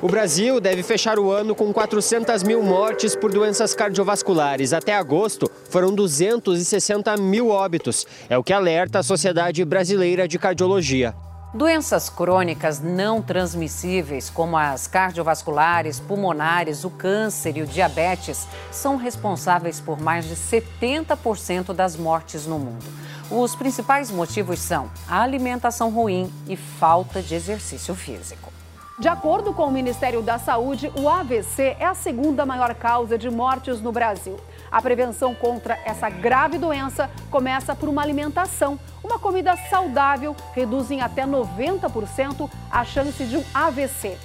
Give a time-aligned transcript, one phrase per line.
[0.00, 4.72] O Brasil deve fechar o ano com 400 mil mortes por doenças cardiovasculares.
[4.72, 8.06] Até agosto, foram 260 mil óbitos.
[8.28, 11.14] É o que alerta a Sociedade Brasileira de Cardiologia.
[11.54, 19.80] Doenças crônicas não transmissíveis, como as cardiovasculares, pulmonares, o câncer e o diabetes, são responsáveis
[19.80, 22.84] por mais de 70% das mortes no mundo.
[23.30, 28.52] Os principais motivos são a alimentação ruim e falta de exercício físico.
[28.98, 33.30] De acordo com o Ministério da Saúde, o AVC é a segunda maior causa de
[33.30, 34.36] mortes no Brasil.
[34.70, 38.76] A prevenção contra essa grave doença começa por uma alimentação.
[39.08, 44.18] Uma comida saudável reduz em até 90% a chance de um AVC.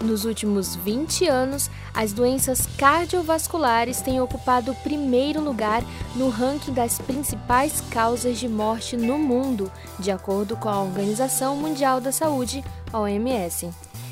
[0.00, 5.82] Nos últimos 20 anos, as doenças cardiovasculares têm ocupado o primeiro lugar
[6.14, 12.00] no ranking das principais causas de morte no mundo, de acordo com a Organização Mundial
[12.00, 13.70] da Saúde, OMS.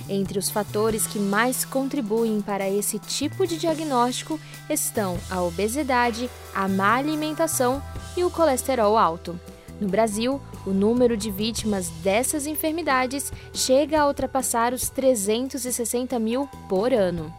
[0.08, 4.38] Entre os fatores que mais contribuem para esse tipo de diagnóstico
[4.70, 7.82] estão a obesidade, a má alimentação
[8.16, 9.38] e o colesterol alto.
[9.80, 16.92] No Brasil, o número de vítimas dessas enfermidades chega a ultrapassar os 360 mil por
[16.92, 17.34] ano.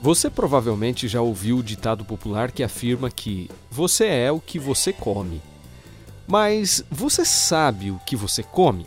[0.00, 4.92] Você provavelmente já ouviu o ditado popular que afirma que você é o que você
[4.92, 5.42] come.
[6.26, 8.86] Mas você sabe o que você come?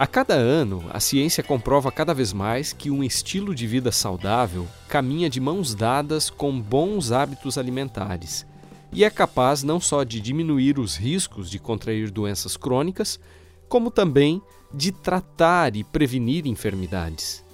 [0.00, 4.66] A cada ano, a ciência comprova cada vez mais que um estilo de vida saudável
[4.88, 8.46] caminha de mãos dadas com bons hábitos alimentares
[8.90, 13.20] e é capaz não só de diminuir os riscos de contrair doenças crônicas,
[13.68, 14.40] como também
[14.72, 17.44] de tratar e prevenir enfermidades.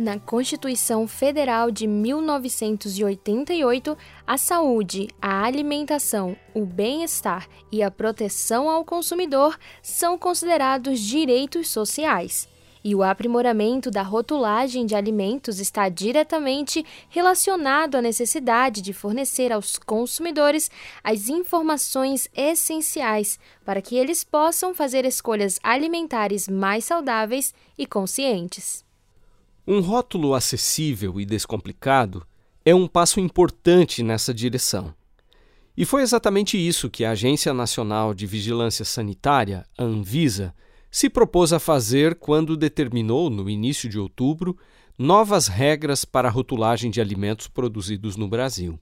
[0.00, 8.82] Na Constituição Federal de 1988, a saúde, a alimentação, o bem-estar e a proteção ao
[8.82, 12.48] consumidor são considerados direitos sociais
[12.82, 19.76] e o aprimoramento da rotulagem de alimentos está diretamente relacionado à necessidade de fornecer aos
[19.76, 20.70] consumidores
[21.04, 28.88] as informações essenciais para que eles possam fazer escolhas alimentares mais saudáveis e conscientes.
[29.72, 32.26] Um rótulo acessível e descomplicado
[32.64, 34.92] é um passo importante nessa direção.
[35.76, 40.52] E foi exatamente isso que a Agência Nacional de Vigilância Sanitária, a Anvisa,
[40.90, 44.58] se propôs a fazer quando determinou, no início de outubro,
[44.98, 48.76] novas regras para a rotulagem de alimentos produzidos no Brasil.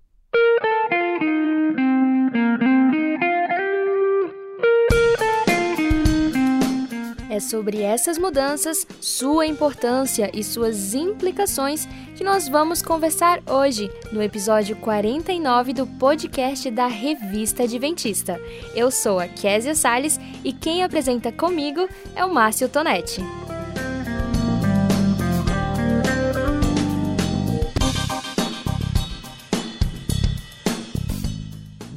[7.39, 14.21] É sobre essas mudanças, sua importância e suas implicações que nós vamos conversar hoje no
[14.21, 18.41] episódio 49 do podcast da Revista Adventista.
[18.75, 23.23] Eu sou a Késia Salles e quem apresenta comigo é o Márcio Tonetti.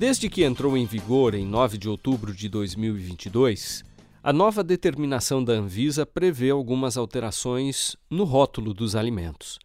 [0.01, 3.83] Desde que entrou em vigor em 9 de outubro de 2022,
[4.23, 9.57] a nova determinação da Anvisa prevê algumas alterações no rótulo dos alimentos.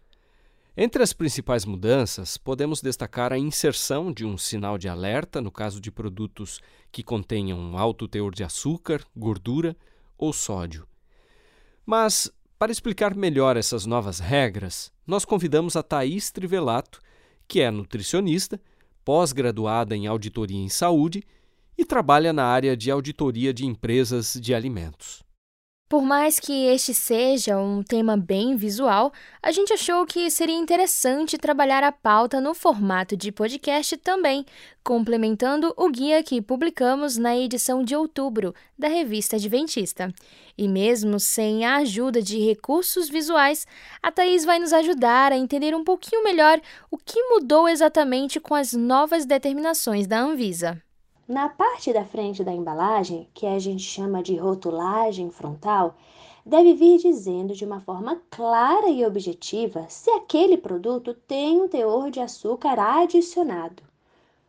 [0.74, 5.78] Entre as principais mudanças, podemos destacar a inserção de um sinal de alerta no caso
[5.78, 6.58] de produtos
[6.90, 9.76] que contenham alto teor de açúcar, gordura
[10.16, 10.86] ou sódio.
[11.84, 17.00] Mas, para explicar melhor essas novas regras, nós convidamos a Thaís Trivelato,
[17.46, 18.58] que é nutricionista,
[19.04, 21.22] pós-graduada em auditoria em saúde
[21.76, 25.26] e trabalha na área de auditoria de empresas de alimentos.
[25.88, 31.38] Por mais que este seja um tema bem visual, a gente achou que seria interessante
[31.38, 34.44] trabalhar a pauta no formato de podcast também,
[34.82, 40.12] complementando o guia que publicamos na edição de outubro da revista Adventista.
[40.58, 43.64] E mesmo sem a ajuda de recursos visuais,
[44.02, 46.60] a Thaís vai nos ajudar a entender um pouquinho melhor
[46.90, 50.82] o que mudou exatamente com as novas determinações da Anvisa.
[51.28, 55.96] Na parte da frente da embalagem, que a gente chama de rotulagem frontal,
[56.44, 62.12] deve vir dizendo de uma forma clara e objetiva se aquele produto tem um teor
[62.12, 63.82] de açúcar adicionado,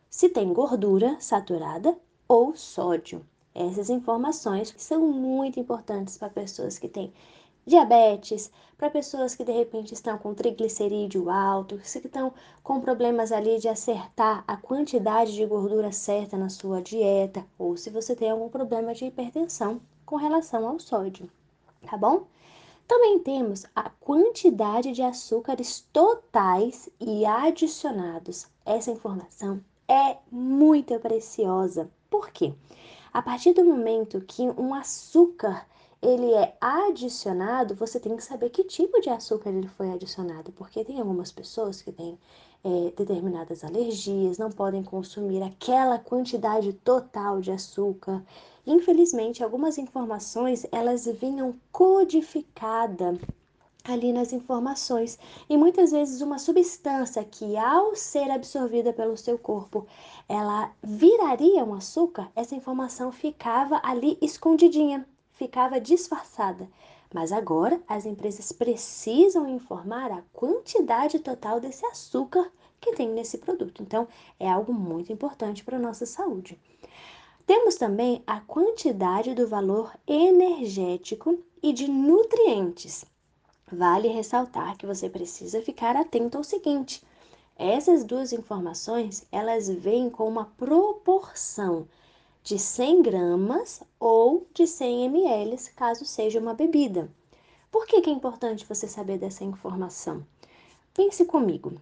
[0.08, 1.98] se tem gordura saturada
[2.28, 3.26] ou sódio.
[3.52, 7.12] Essas informações são muito importantes para pessoas que têm
[7.68, 12.32] diabetes, para pessoas que de repente estão com triglicerídeo alto, que estão
[12.62, 17.90] com problemas ali de acertar a quantidade de gordura certa na sua dieta, ou se
[17.90, 21.30] você tem algum problema de hipertensão com relação ao sódio,
[21.86, 22.26] tá bom?
[22.86, 28.46] Também temos a quantidade de açúcares totais e adicionados.
[28.64, 31.90] Essa informação é muito preciosa.
[32.08, 32.54] Por quê?
[33.12, 35.66] A partir do momento que um açúcar
[36.00, 40.84] ele é adicionado, você tem que saber que tipo de açúcar ele foi adicionado, porque
[40.84, 42.18] tem algumas pessoas que têm
[42.64, 48.22] é, determinadas alergias, não podem consumir aquela quantidade total de açúcar.
[48.66, 53.18] Infelizmente, algumas informações elas vinham codificadas
[53.84, 55.18] ali nas informações
[55.48, 59.86] e muitas vezes uma substância que ao ser absorvida pelo seu corpo
[60.28, 65.06] ela viraria um açúcar, essa informação ficava ali escondidinha,
[65.38, 66.68] ficava disfarçada.
[67.14, 72.50] Mas agora as empresas precisam informar a quantidade total desse açúcar
[72.80, 73.82] que tem nesse produto.
[73.82, 74.06] Então,
[74.38, 76.60] é algo muito importante para a nossa saúde.
[77.46, 83.06] Temos também a quantidade do valor energético e de nutrientes.
[83.72, 87.02] Vale ressaltar que você precisa ficar atento ao seguinte:
[87.56, 91.88] essas duas informações elas vêm com uma proporção
[92.48, 97.12] de 100 gramas ou de 100 ml, caso seja uma bebida.
[97.70, 100.26] Por que, que é importante você saber dessa informação?
[100.94, 101.74] Pense comigo.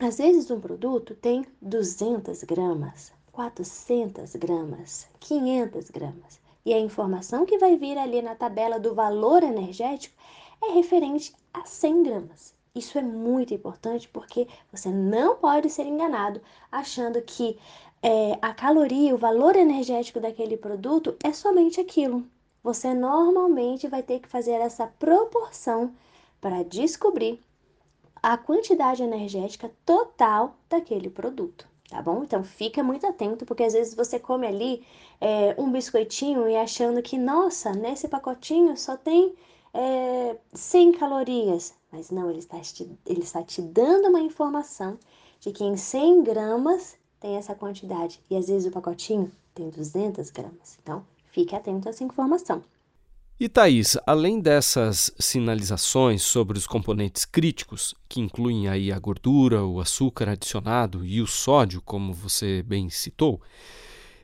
[0.00, 6.40] Às vezes um produto tem 200 gramas, 400 gramas, 500 gramas.
[6.64, 10.16] E a informação que vai vir ali na tabela do valor energético
[10.64, 12.54] é referente a 100 gramas.
[12.74, 16.40] Isso é muito importante porque você não pode ser enganado
[16.72, 17.58] achando que
[18.02, 22.24] é, a caloria, o valor energético daquele produto é somente aquilo.
[22.62, 25.94] Você normalmente vai ter que fazer essa proporção
[26.40, 27.40] para descobrir
[28.22, 32.22] a quantidade energética total daquele produto, tá bom?
[32.24, 34.84] Então fica muito atento, porque às vezes você come ali
[35.20, 39.34] é, um biscoitinho e achando que, nossa, nesse pacotinho só tem
[39.72, 41.74] é, 100 calorias.
[41.90, 44.98] Mas não, ele está, te, ele está te dando uma informação
[45.40, 48.20] de que em 100 gramas tem essa quantidade.
[48.30, 50.78] E às vezes o pacotinho tem 200 gramas.
[50.82, 52.62] Então, fique atento a essa informação.
[53.40, 59.80] E Thaís, além dessas sinalizações sobre os componentes críticos, que incluem aí a gordura, o
[59.80, 63.40] açúcar adicionado e o sódio, como você bem citou,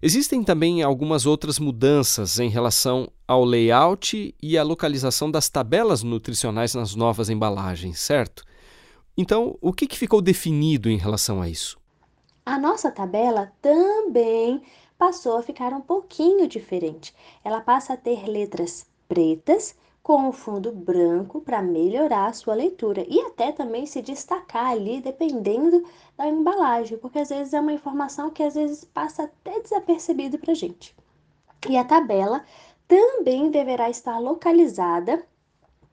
[0.02, 6.74] existem também algumas outras mudanças em relação ao layout e à localização das tabelas nutricionais
[6.74, 8.42] nas novas embalagens, certo?
[9.16, 11.78] Então, o que, que ficou definido em relação a isso?
[12.46, 14.62] A nossa tabela também
[14.98, 17.14] passou a ficar um pouquinho diferente.
[17.42, 23.06] Ela passa a ter letras pretas com o fundo branco para melhorar a sua leitura
[23.08, 25.82] e até também se destacar ali dependendo
[26.16, 30.52] da embalagem, porque às vezes é uma informação que às vezes passa até desapercebido para
[30.52, 30.94] gente.
[31.68, 32.44] E a tabela
[32.86, 35.24] também deverá estar localizada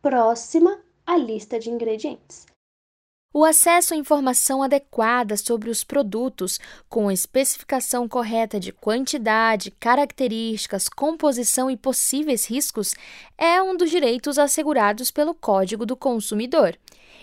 [0.01, 2.50] próxima à lista de ingredientes.
[3.33, 10.89] O acesso à informação adequada sobre os produtos, com a especificação correta de quantidade, características,
[10.89, 12.93] composição e possíveis riscos,
[13.37, 16.77] é um dos direitos assegurados pelo Código do Consumidor.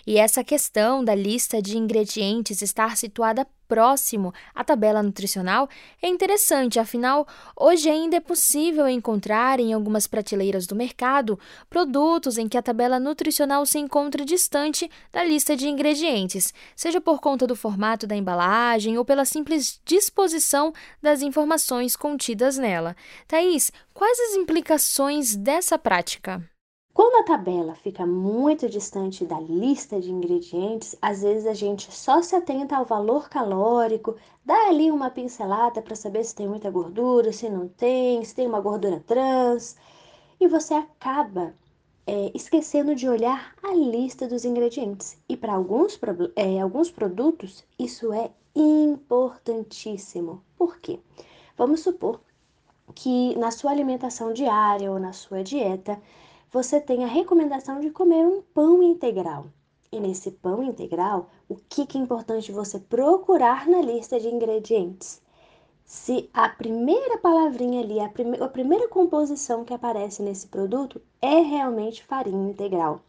[0.07, 5.69] E essa questão da lista de ingredientes estar situada próximo à tabela nutricional
[6.03, 11.39] é interessante, afinal, hoje ainda é possível encontrar em algumas prateleiras do mercado
[11.69, 17.21] produtos em que a tabela nutricional se encontra distante da lista de ingredientes, seja por
[17.21, 20.73] conta do formato da embalagem ou pela simples disposição
[21.03, 22.97] das informações contidas nela.
[23.27, 26.43] Thaís, quais as implicações dessa prática?
[26.99, 32.21] Quando a tabela fica muito distante da lista de ingredientes, às vezes a gente só
[32.21, 37.33] se atenta ao valor calórico, dá ali uma pincelada para saber se tem muita gordura,
[37.33, 39.77] se não tem, se tem uma gordura trans,
[40.41, 41.55] e você acaba
[42.05, 45.17] é, esquecendo de olhar a lista dos ingredientes.
[45.29, 45.97] E para alguns,
[46.35, 50.43] é, alguns produtos, isso é importantíssimo.
[50.57, 50.99] Por quê?
[51.57, 52.21] Vamos supor
[52.93, 56.03] que na sua alimentação diária ou na sua dieta,
[56.51, 59.47] você tem a recomendação de comer um pão integral.
[59.93, 65.21] E nesse pão integral, o que, é importante você procurar na lista de ingredientes?
[65.85, 71.41] Se a primeira palavrinha ali, a, prime a primeira composição que aparece nesse produto é
[71.41, 73.01] realmente farinha integral.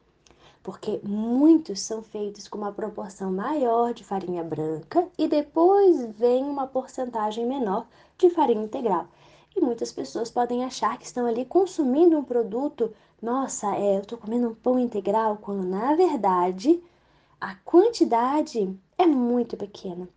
[0.64, 6.68] Porque muitos são feitos com uma proporção maior de farinha branca e depois vem uma
[6.68, 9.08] porcentagem menor de farinha integral.
[9.56, 14.18] E muitas pessoas podem achar que estão ali consumindo um produto nossa, é, eu tô
[14.18, 16.82] comendo um pão integral, quando na verdade
[17.40, 20.08] a quantidade é muito pequena.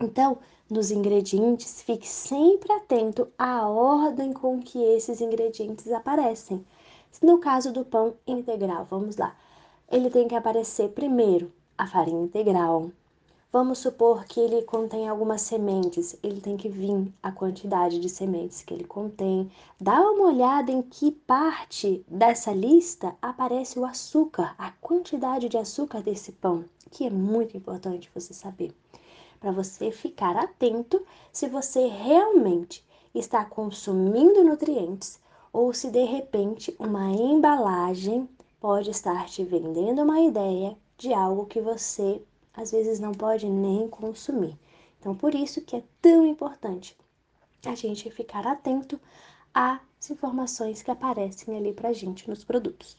[0.00, 0.38] Então,
[0.68, 6.64] nos ingredientes, fique sempre atento à ordem com que esses ingredientes aparecem.
[7.22, 9.36] No caso do pão integral, vamos lá.
[9.90, 12.92] Ele tem que aparecer primeiro a farinha integral,
[13.52, 18.62] Vamos supor que ele contém algumas sementes, ele tem que vir a quantidade de sementes
[18.62, 19.50] que ele contém.
[19.80, 26.00] Dá uma olhada em que parte dessa lista aparece o açúcar, a quantidade de açúcar
[26.00, 28.72] desse pão, que é muito importante você saber,
[29.40, 35.18] para você ficar atento se você realmente está consumindo nutrientes
[35.52, 38.28] ou se de repente uma embalagem
[38.60, 42.22] pode estar te vendendo uma ideia de algo que você
[42.54, 44.58] às vezes não pode nem consumir.
[44.98, 46.96] Então, por isso que é tão importante
[47.64, 49.00] a gente ficar atento
[49.52, 52.96] às informações que aparecem ali para gente nos produtos.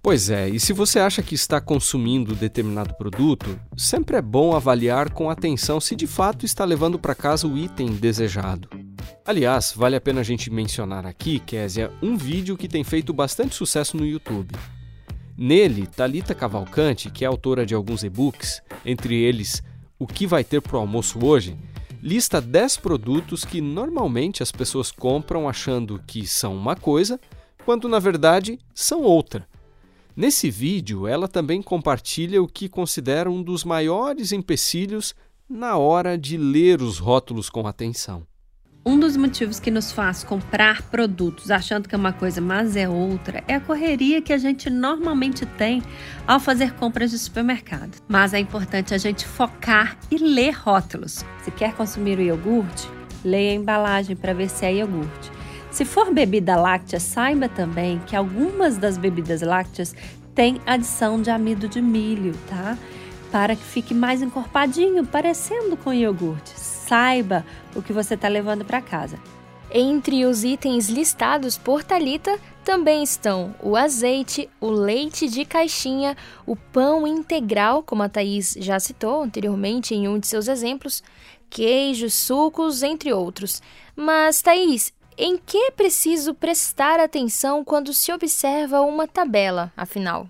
[0.00, 5.12] Pois é, e se você acha que está consumindo determinado produto, sempre é bom avaliar
[5.12, 8.70] com atenção se de fato está levando para casa o item desejado.
[9.24, 13.54] Aliás, vale a pena a gente mencionar aqui, Késia, um vídeo que tem feito bastante
[13.54, 14.54] sucesso no YouTube.
[15.36, 19.62] Nele, Talita Cavalcante, que é autora de alguns e-books, entre eles
[19.98, 21.56] O que vai ter para o almoço hoje,
[22.02, 27.20] lista 10 produtos que normalmente as pessoas compram achando que são uma coisa,
[27.64, 29.46] quando na verdade são outra.
[30.16, 35.14] Nesse vídeo, ela também compartilha o que considera um dos maiores empecilhos
[35.48, 38.26] na hora de ler os rótulos com atenção.
[38.88, 42.88] Um dos motivos que nos faz comprar produtos achando que é uma coisa, mas é
[42.88, 45.82] outra, é a correria que a gente normalmente tem
[46.26, 47.98] ao fazer compras de supermercado.
[48.08, 51.22] Mas é importante a gente focar e ler rótulos.
[51.42, 52.88] Se quer consumir o iogurte,
[53.22, 55.30] leia a embalagem para ver se é iogurte.
[55.70, 59.94] Se for bebida láctea, saiba também que algumas das bebidas lácteas
[60.34, 62.78] têm adição de amido de milho, tá?
[63.30, 67.44] Para que fique mais encorpadinho, parecendo com iogurte saiba
[67.78, 69.18] o que você está levando para casa.
[69.70, 76.16] Entre os itens listados por Talita também estão o azeite, o leite de caixinha,
[76.46, 81.02] o pão integral, como a Thaís já citou anteriormente em um de seus exemplos,
[81.50, 83.62] queijos, sucos, entre outros.
[83.94, 90.26] Mas, Thaís, em que é preciso prestar atenção quando se observa uma tabela, afinal?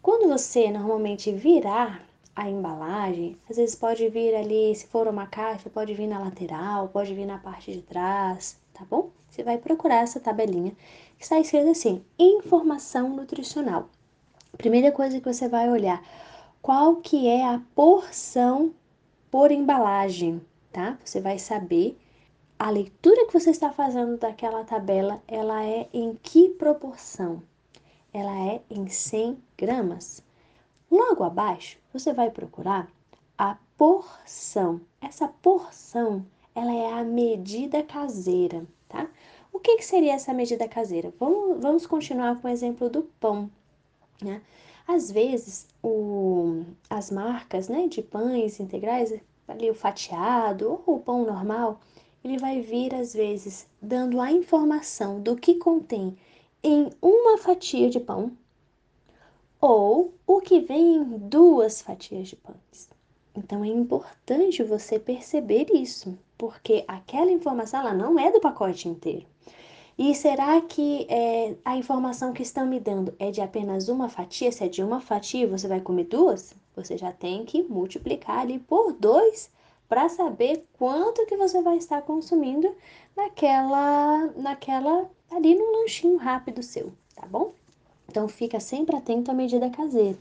[0.00, 2.02] Quando você normalmente virar
[2.34, 6.88] a embalagem, às vezes pode vir ali, se for uma caixa, pode vir na lateral,
[6.88, 9.10] pode vir na parte de trás, tá bom?
[9.28, 10.72] Você vai procurar essa tabelinha
[11.18, 13.88] que está escrita assim: informação nutricional.
[14.56, 16.02] Primeira coisa que você vai olhar,
[16.60, 18.74] qual que é a porção
[19.30, 20.40] por embalagem,
[20.72, 20.98] tá?
[21.04, 21.98] Você vai saber
[22.58, 27.42] a leitura que você está fazendo daquela tabela, ela é em que proporção?
[28.12, 30.22] Ela é em 100 gramas.
[30.92, 32.86] Logo abaixo, você vai procurar
[33.38, 34.78] a porção.
[35.00, 36.22] Essa porção,
[36.54, 39.08] ela é a medida caseira, tá?
[39.50, 41.10] O que, que seria essa medida caseira?
[41.18, 43.50] Vamos, vamos continuar com o exemplo do pão,
[44.20, 44.42] né?
[44.86, 49.14] Às vezes, o, as marcas né, de pães integrais,
[49.48, 51.80] ali o fatiado ou o pão normal,
[52.22, 56.18] ele vai vir, às vezes, dando a informação do que contém
[56.62, 58.36] em uma fatia de pão,
[59.62, 62.90] ou o que vem em duas fatias de pães.
[63.32, 69.24] Então é importante você perceber isso, porque aquela informação ela não é do pacote inteiro.
[69.96, 74.50] E será que é, a informação que estão me dando é de apenas uma fatia?
[74.50, 76.54] Se é de uma fatia você vai comer duas?
[76.74, 79.48] Você já tem que multiplicar ali por dois
[79.88, 82.74] para saber quanto que você vai estar consumindo
[83.14, 87.52] naquela, naquela ali num lanchinho rápido seu, tá bom?
[88.12, 90.18] Então fica sempre atento à medida caseira.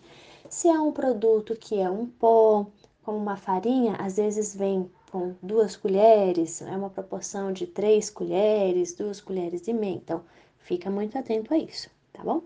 [0.49, 2.65] Se é um produto que é um pó,
[3.03, 8.93] como uma farinha, às vezes vem com duas colheres, é uma proporção de três colheres,
[8.93, 9.95] duas colheres e meia.
[9.95, 10.21] Então
[10.59, 12.43] fica muito atento a isso, tá bom?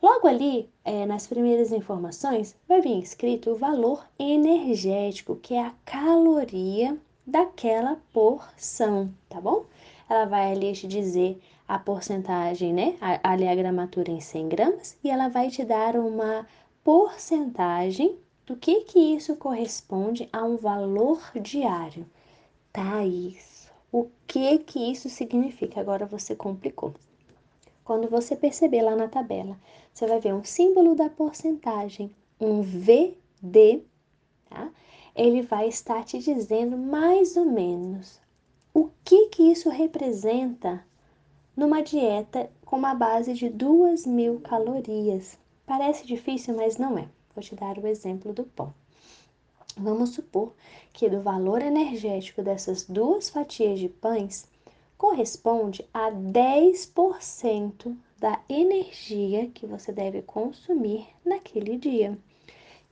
[0.00, 5.74] Logo ali, é, nas primeiras informações, vai vir escrito o valor energético, que é a
[5.84, 9.64] caloria daquela porção, tá bom?
[10.08, 11.40] Ela vai ali te dizer
[11.72, 12.98] a porcentagem, né?
[13.22, 16.46] Ali a gramatura em 100 gramas e ela vai te dar uma
[16.84, 22.04] porcentagem do que que isso corresponde a um valor diário.
[22.70, 25.80] Thaís, o que que isso significa?
[25.80, 26.94] Agora você complicou.
[27.82, 29.56] Quando você perceber lá na tabela,
[29.94, 33.82] você vai ver um símbolo da porcentagem, um VD,
[34.50, 34.68] tá?
[35.16, 38.20] Ele vai estar te dizendo mais ou menos
[38.74, 40.84] o que que isso representa
[41.56, 45.38] numa dieta com uma base de 2 mil calorias.
[45.66, 47.08] Parece difícil, mas não é.
[47.34, 48.74] Vou te dar o exemplo do pão.
[49.76, 50.52] Vamos supor
[50.92, 54.46] que do valor energético dessas duas fatias de pães
[54.98, 62.16] corresponde a 10% da energia que você deve consumir naquele dia.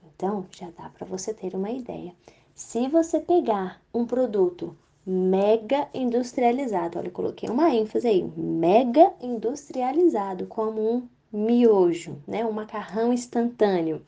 [0.04, 2.14] Então, já dá para você ter uma ideia.
[2.54, 4.76] Se você pegar um produto
[5.06, 12.52] mega industrializado, olha, eu coloquei uma ênfase aí, mega industrializado, como um miojo, né, um
[12.52, 14.02] macarrão instantâneo,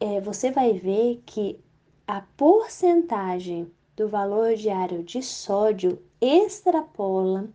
[0.00, 1.58] é, você vai ver que
[2.06, 7.48] a porcentagem do valor diário de sódio extrapola,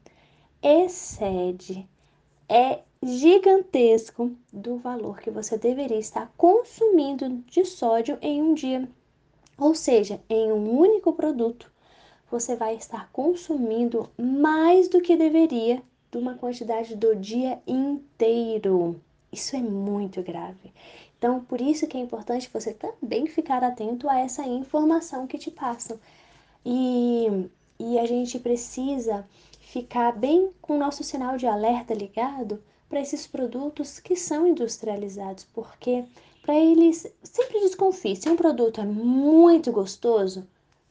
[0.62, 1.88] excede,
[2.48, 8.90] é gigantesco do valor que você deveria estar consumindo de sódio em um dia.
[9.58, 11.69] Ou seja, em um único produto,
[12.30, 15.82] você vai estar consumindo mais do que deveria
[16.12, 19.00] de uma quantidade do dia inteiro.
[19.32, 20.74] Isso é muito grave.
[21.18, 25.52] Então, por isso que é importante você também ficar atento a essa informação que te
[25.52, 26.00] passam.
[26.66, 29.28] E, e a gente precisa
[29.60, 35.46] ficar bem com o nosso sinal de alerta ligado para esses produtos que são industrializados,
[35.54, 36.06] porque
[36.42, 40.48] para eles sempre desconfie, se um produto é muito gostoso,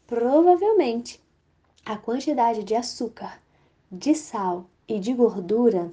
[0.07, 1.21] provavelmente
[1.88, 3.40] a quantidade de açúcar,
[3.90, 5.90] de sal e de gordura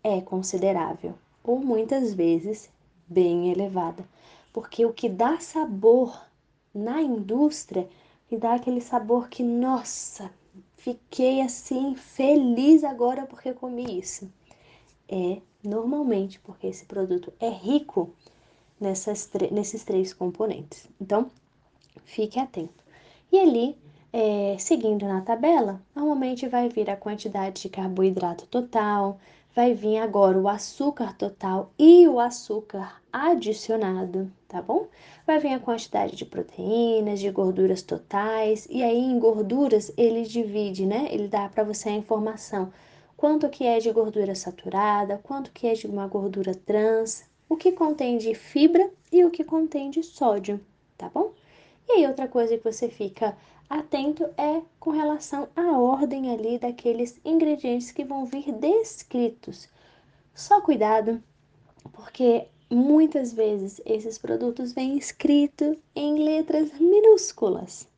[0.00, 2.70] é considerável, ou muitas vezes
[3.08, 4.08] bem elevada,
[4.52, 6.24] porque o que dá sabor
[6.72, 7.88] na indústria,
[8.28, 10.30] que dá aquele sabor que, nossa,
[10.76, 14.30] fiquei assim feliz agora porque comi isso,
[15.08, 18.14] é normalmente porque esse produto é rico
[18.80, 20.88] nessas, nesses três componentes.
[21.00, 21.28] Então,
[22.04, 22.84] fique atento.
[23.32, 23.76] E ali
[24.16, 29.18] é, seguindo na tabela, normalmente vai vir a quantidade de carboidrato total,
[29.52, 34.86] vai vir agora o açúcar total e o açúcar adicionado, tá bom?
[35.26, 40.86] Vai vir a quantidade de proteínas, de gorduras totais, e aí em gorduras ele divide,
[40.86, 41.08] né?
[41.10, 42.72] Ele dá para você a informação
[43.16, 47.72] quanto que é de gordura saturada, quanto que é de uma gordura trans, o que
[47.72, 50.60] contém de fibra e o que contém de sódio,
[50.96, 51.32] tá bom?
[51.88, 53.36] E aí outra coisa que você fica
[53.68, 59.68] atento é com relação à ordem ali daqueles ingredientes que vão vir descritos.
[60.34, 61.22] Só cuidado,
[61.92, 67.88] porque muitas vezes esses produtos vêm escritos em letras minúsculas.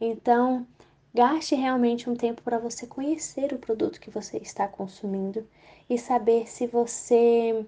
[0.00, 0.66] Então,
[1.14, 5.46] gaste realmente um tempo para você conhecer o produto que você está consumindo
[5.88, 7.64] e saber se você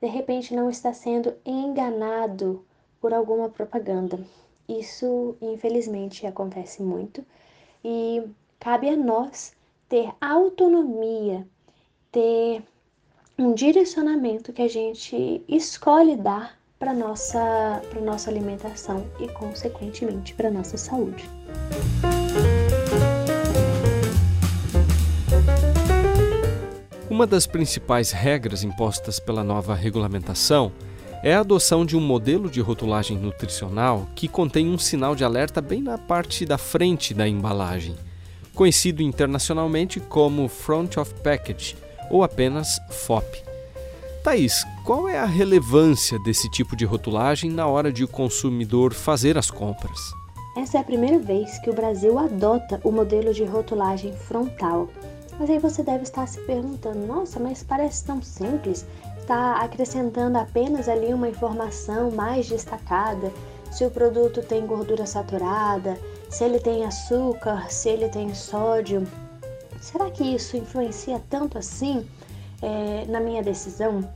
[0.00, 2.64] de repente não está sendo enganado
[3.00, 4.20] por alguma propaganda.
[4.68, 7.24] Isso, infelizmente, acontece muito
[7.84, 8.22] e
[8.58, 9.54] cabe a nós
[9.88, 11.46] ter autonomia,
[12.10, 12.62] ter
[13.38, 20.50] um direcionamento que a gente escolhe dar para nossa para nossa alimentação e consequentemente para
[20.50, 21.28] nossa saúde.
[27.08, 30.72] Uma das principais regras impostas pela nova regulamentação
[31.26, 35.60] é a adoção de um modelo de rotulagem nutricional que contém um sinal de alerta
[35.60, 37.96] bem na parte da frente da embalagem,
[38.54, 41.76] conhecido internacionalmente como Front of Package
[42.12, 43.42] ou apenas FOP.
[44.22, 49.36] Thaís, qual é a relevância desse tipo de rotulagem na hora de o consumidor fazer
[49.36, 49.98] as compras?
[50.56, 54.88] Essa é a primeira vez que o Brasil adota o modelo de rotulagem frontal.
[55.40, 58.86] Mas aí você deve estar se perguntando: nossa, mas parece tão simples
[59.26, 63.32] está acrescentando apenas ali uma informação mais destacada,
[63.72, 65.98] se o produto tem gordura saturada,
[66.30, 69.04] se ele tem açúcar, se ele tem sódio.
[69.80, 72.06] Será que isso influencia tanto assim
[72.62, 74.08] é, na minha decisão?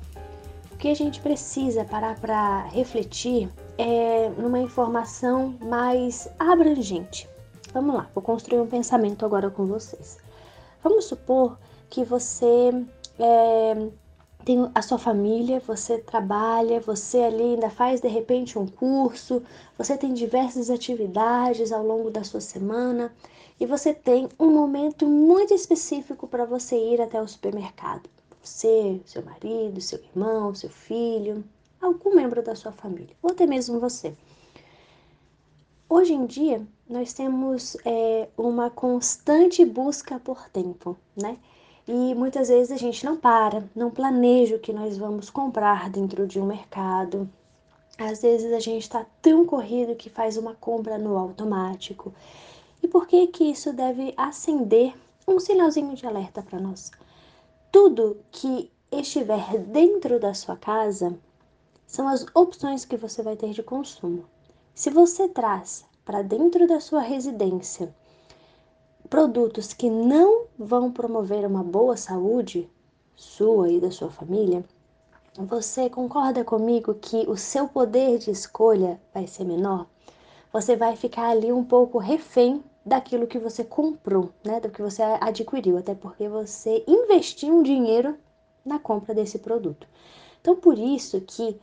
[0.70, 7.28] O que a gente precisa parar para refletir é numa informação mais abrangente.
[7.72, 10.18] Vamos lá, vou construir um pensamento agora com vocês.
[10.84, 12.70] Vamos supor que você
[13.18, 13.88] é,
[14.44, 19.42] tem a sua família, você trabalha, você ali ainda faz de repente um curso,
[19.76, 23.12] você tem diversas atividades ao longo da sua semana
[23.58, 28.08] e você tem um momento muito específico para você ir até o supermercado.
[28.42, 31.44] Você, seu marido, seu irmão, seu filho,
[31.80, 34.14] algum membro da sua família, ou até mesmo você.
[35.88, 41.36] Hoje em dia, nós temos é, uma constante busca por tempo, né?
[41.92, 46.24] E muitas vezes a gente não para, não planeja o que nós vamos comprar dentro
[46.24, 47.28] de um mercado.
[47.98, 52.14] Às vezes a gente está tão corrido que faz uma compra no automático.
[52.80, 54.94] E por que que isso deve acender
[55.26, 56.92] um sinalzinho de alerta para nós?
[57.72, 61.18] Tudo que estiver dentro da sua casa
[61.88, 64.24] são as opções que você vai ter de consumo.
[64.76, 67.92] Se você traz para dentro da sua residência
[69.10, 72.70] produtos que não vão promover uma boa saúde
[73.16, 74.64] sua e da sua família,
[75.36, 79.86] você concorda comigo que o seu poder de escolha vai ser menor?
[80.52, 84.60] Você vai ficar ali um pouco refém daquilo que você comprou, né?
[84.60, 88.16] Do que você adquiriu, até porque você investiu um dinheiro
[88.64, 89.88] na compra desse produto.
[90.40, 91.60] Então, por isso que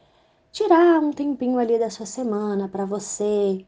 [0.52, 3.66] tirar um tempinho ali da sua semana para você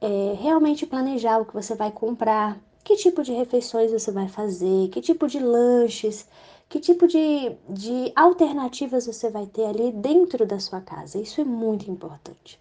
[0.00, 4.88] é, realmente planejar o que você vai comprar, que tipo de refeições você vai fazer,
[4.88, 6.26] que tipo de lanches,
[6.68, 11.18] que tipo de, de alternativas você vai ter ali dentro da sua casa.
[11.18, 12.58] Isso é muito importante.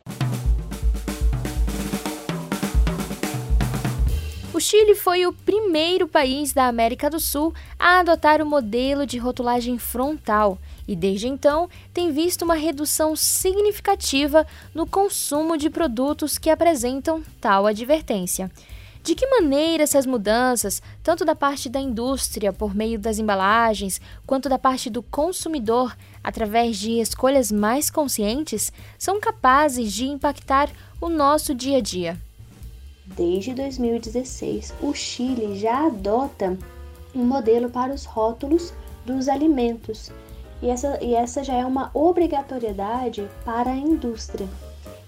[4.54, 9.18] O Chile foi o primeiro país da América do Sul a adotar o modelo de
[9.18, 16.50] rotulagem frontal e, desde então, tem visto uma redução significativa no consumo de produtos que
[16.50, 18.52] apresentam tal advertência.
[19.04, 24.48] De que maneira essas mudanças, tanto da parte da indústria por meio das embalagens, quanto
[24.48, 30.70] da parte do consumidor, através de escolhas mais conscientes, são capazes de impactar
[31.02, 32.16] o nosso dia a dia?
[33.04, 36.56] Desde 2016, o Chile já adota
[37.14, 38.72] um modelo para os rótulos
[39.04, 40.12] dos alimentos,
[40.62, 44.48] e essa, e essa já é uma obrigatoriedade para a indústria.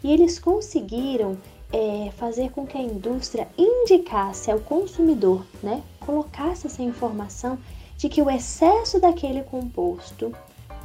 [0.04, 1.38] E eles conseguiram
[1.74, 7.58] é, fazer com que a indústria indicasse ao consumidor, né, colocasse essa informação
[7.98, 10.32] de que o excesso daquele composto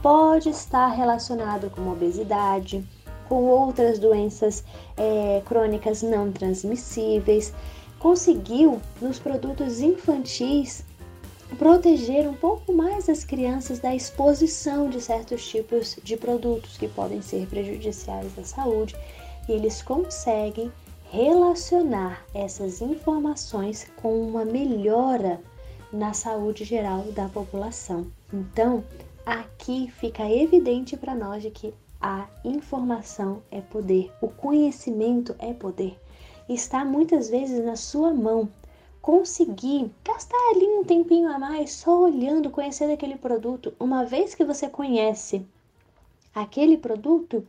[0.02, 2.82] pode estar relacionado com obesidade,
[3.28, 4.64] com outras doenças
[4.96, 7.52] é, crônicas não transmissíveis,
[7.98, 10.84] conseguiu nos produtos infantis
[11.58, 17.20] proteger um pouco mais as crianças da exposição de certos tipos de produtos que podem
[17.20, 18.94] ser prejudiciais à saúde
[19.48, 20.70] e eles conseguem
[21.10, 25.40] relacionar essas informações com uma melhora
[25.92, 28.06] na saúde geral da população.
[28.32, 28.84] Então,
[29.24, 35.98] aqui fica evidente para nós de que a informação é poder, o conhecimento é poder.
[36.48, 38.48] Está muitas vezes na sua mão.
[39.00, 43.72] Conseguir gastar ali um tempinho a mais só olhando, conhecendo aquele produto.
[43.80, 45.46] Uma vez que você conhece
[46.34, 47.46] aquele produto,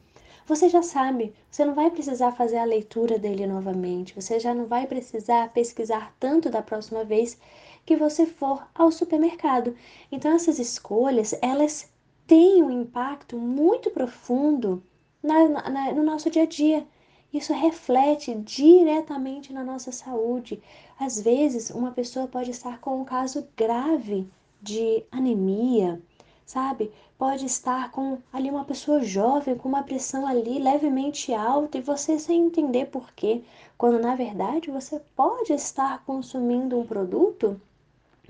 [0.50, 4.66] você já sabe, você não vai precisar fazer a leitura dele novamente, você já não
[4.66, 7.38] vai precisar pesquisar tanto da próxima vez
[7.86, 9.76] que você for ao supermercado.
[10.12, 11.88] Então essas escolhas, elas
[12.26, 14.84] tem um impacto muito profundo
[15.22, 16.88] na, na, no nosso dia a dia.
[17.32, 20.60] Isso reflete diretamente na nossa saúde.
[21.00, 24.28] Às vezes, uma pessoa pode estar com um caso grave
[24.60, 26.02] de anemia,
[26.50, 26.92] sabe?
[27.16, 32.18] Pode estar com ali uma pessoa jovem com uma pressão ali levemente alta e você
[32.18, 33.44] sem entender por quê,
[33.78, 37.62] quando na verdade você pode estar consumindo um produto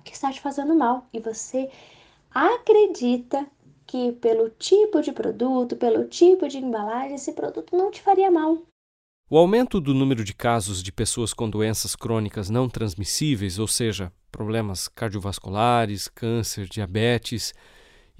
[0.03, 1.69] que está te fazendo mal e você
[2.29, 3.47] acredita
[3.87, 8.57] que pelo tipo de produto, pelo tipo de embalagem, esse produto não te faria mal.
[9.29, 14.11] O aumento do número de casos de pessoas com doenças crônicas não transmissíveis, ou seja,
[14.29, 17.53] problemas cardiovasculares, câncer, diabetes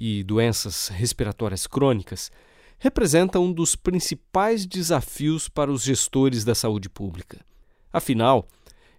[0.02, 2.32] e doenças respiratórias crônicas,
[2.78, 7.46] representa um dos principais desafios para os gestores da saúde pública.
[7.92, 8.48] Afinal,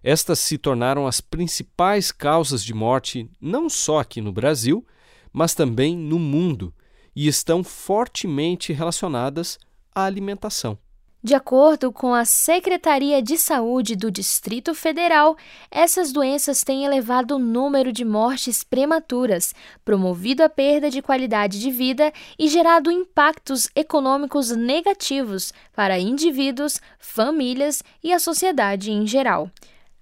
[0.03, 4.85] estas se tornaram as principais causas de morte não só aqui no Brasil,
[5.33, 6.71] mas também no mundo
[7.15, 9.57] e estão fortemente relacionadas
[9.95, 10.77] à alimentação.
[11.23, 15.37] De acordo com a Secretaria de Saúde do Distrito Federal,
[15.69, 19.53] essas doenças têm elevado o número de mortes prematuras,
[19.85, 27.83] promovido a perda de qualidade de vida e gerado impactos econômicos negativos para indivíduos, famílias
[28.03, 29.47] e a sociedade em geral.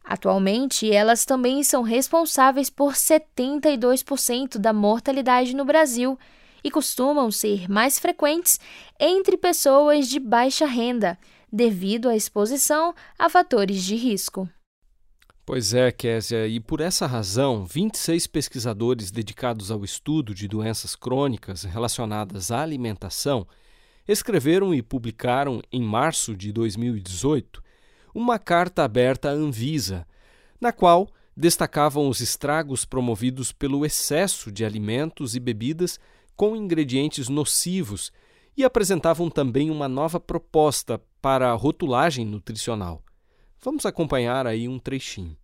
[0.01, 6.17] Atualmente, elas também são responsáveis por 72% da mortalidade no Brasil
[6.63, 8.59] e costumam ser mais frequentes
[8.99, 11.17] entre pessoas de baixa renda,
[11.51, 14.47] devido à exposição a fatores de risco.
[15.45, 21.63] Pois é, Késia, e por essa razão, 26 pesquisadores dedicados ao estudo de doenças crônicas
[21.63, 23.47] relacionadas à alimentação
[24.07, 27.63] escreveram e publicaram em março de 2018
[28.13, 30.05] uma carta aberta à Anvisa,
[30.61, 35.99] na qual destacavam os estragos promovidos pelo excesso de alimentos e bebidas
[36.39, 38.13] com ingredientes nocivos
[38.55, 43.03] e apresentavam também uma nova proposta para a rotulagem nutricional.
[43.59, 45.37] Vamos acompanhar aí um trechinho.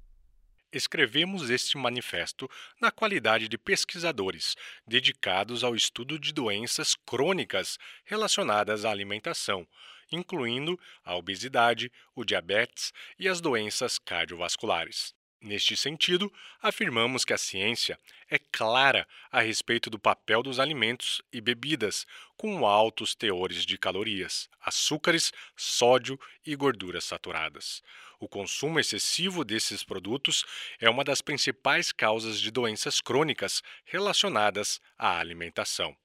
[0.71, 4.55] Escrevemos este manifesto na qualidade de pesquisadores
[4.87, 9.67] dedicados ao estudo de doenças crônicas relacionadas à alimentação,
[10.09, 15.14] incluindo a obesidade, o diabetes e as doenças cardiovasculares.
[15.45, 21.39] Neste sentido, afirmamos que a ciência é clara a respeito do papel dos alimentos e
[21.39, 27.83] bebidas com altos teores de calorias, açúcares, sódio e gorduras saturadas.
[28.19, 30.43] O consumo excessivo desses produtos
[30.79, 35.95] é uma das principais causas de doenças crônicas relacionadas à alimentação.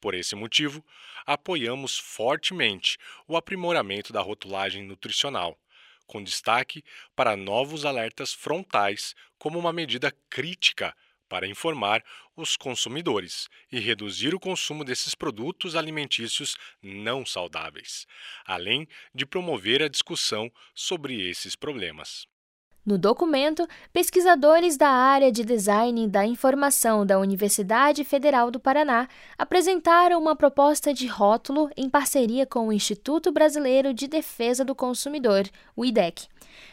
[0.00, 0.84] Por esse motivo,
[1.24, 2.98] apoiamos fortemente
[3.28, 5.56] o aprimoramento da rotulagem nutricional
[6.10, 6.82] com destaque
[7.14, 10.92] para novos alertas frontais como uma medida crítica
[11.28, 12.04] para informar
[12.36, 18.08] os consumidores e reduzir o consumo desses produtos alimentícios não saudáveis,
[18.44, 22.26] além de promover a discussão sobre esses problemas.
[22.84, 30.18] No documento, pesquisadores da área de design da informação da Universidade Federal do Paraná apresentaram
[30.18, 35.84] uma proposta de rótulo em parceria com o Instituto Brasileiro de Defesa do Consumidor, o
[35.84, 36.26] IDEC.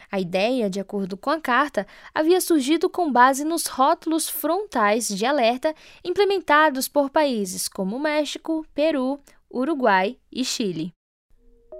[0.09, 5.25] A ideia, de acordo com a carta, havia surgido com base nos rótulos frontais de
[5.25, 9.19] alerta implementados por países como México, Peru,
[9.51, 10.96] Uruguai e Chile.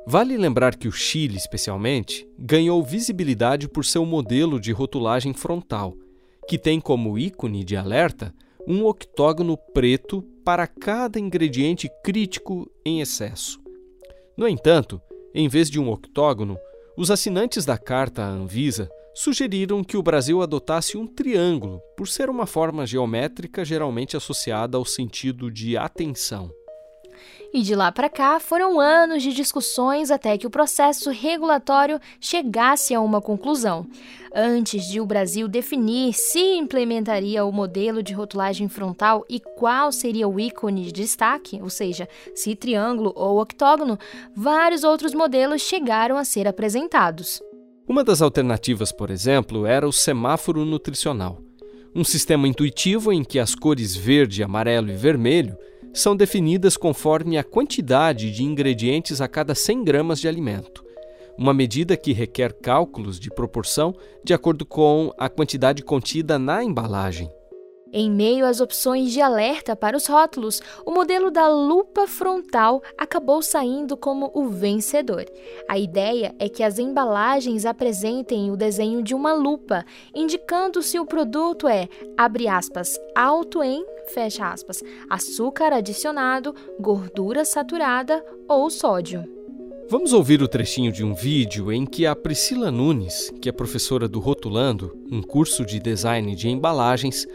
[0.09, 5.97] Vale lembrar que o Chile, especialmente, ganhou visibilidade por seu modelo de rotulagem frontal,
[6.47, 8.33] que tem como ícone de alerta
[8.65, 13.59] um octógono preto para cada ingrediente crítico em excesso.
[14.37, 15.01] No entanto,
[15.35, 16.57] em vez de um octógono,
[16.97, 22.29] os assinantes da carta à Anvisa sugeriram que o Brasil adotasse um triângulo, por ser
[22.29, 26.49] uma forma geométrica geralmente associada ao sentido de atenção.
[27.53, 32.93] E de lá para cá foram anos de discussões até que o processo regulatório chegasse
[32.93, 33.87] a uma conclusão.
[34.35, 40.27] Antes de o Brasil definir se implementaria o modelo de rotulagem frontal e qual seria
[40.27, 43.97] o ícone de destaque, ou seja, se triângulo ou octógono,
[44.35, 47.41] vários outros modelos chegaram a ser apresentados.
[47.87, 51.39] Uma das alternativas, por exemplo, era o semáforo nutricional,
[51.95, 55.57] um sistema intuitivo em que as cores verde, amarelo e vermelho
[55.99, 60.83] são definidas conforme a quantidade de ingredientes a cada 100 gramas de alimento,
[61.37, 67.29] uma medida que requer cálculos de proporção de acordo com a quantidade contida na embalagem.
[67.91, 73.41] Em meio às opções de alerta para os rótulos, o modelo da lupa frontal acabou
[73.41, 75.25] saindo como o vencedor.
[75.69, 81.05] A ideia é que as embalagens apresentem o desenho de uma lupa, indicando se o
[81.05, 89.37] produto é, abre aspas, alto em, fecha aspas, açúcar adicionado, gordura saturada ou sódio.
[89.89, 94.05] Vamos ouvir o trechinho de um vídeo em que a Priscila Nunes, que é professora
[94.05, 97.25] do Rotulando, um curso de design de embalagens,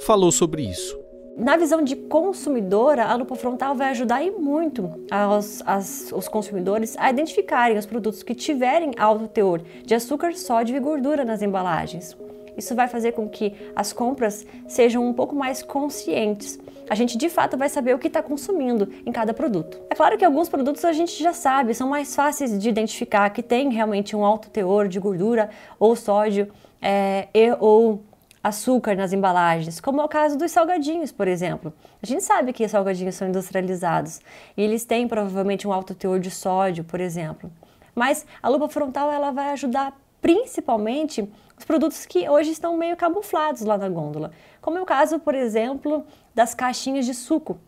[0.00, 0.98] falou sobre isso.
[1.36, 6.96] Na visão de consumidora, a lupa frontal vai ajudar e muito aos, as, os consumidores
[6.98, 12.16] a identificarem os produtos que tiverem alto teor de açúcar, sódio e gordura nas embalagens.
[12.56, 16.58] Isso vai fazer com que as compras sejam um pouco mais conscientes.
[16.90, 19.80] A gente de fato vai saber o que está consumindo em cada produto.
[19.88, 23.42] É claro que alguns produtos a gente já sabe, são mais fáceis de identificar que
[23.42, 26.48] tem realmente um alto teor de gordura ou sódio
[26.82, 28.02] é, e, ou
[28.42, 31.72] açúcar nas embalagens, como é o caso dos salgadinhos, por exemplo.
[32.02, 34.20] A gente sabe que salgadinhos são industrializados
[34.56, 37.50] e eles têm provavelmente um alto teor de sódio, por exemplo.
[37.94, 43.62] Mas a lupa frontal ela vai ajudar principalmente os produtos que hoje estão meio camuflados
[43.62, 47.58] lá na gôndola, como é o caso, por exemplo, das caixinhas de suco.